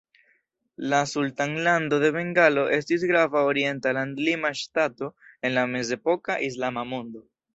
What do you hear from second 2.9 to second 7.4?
grava orienta landlima ŝtato en la mezepoka Islama mondo.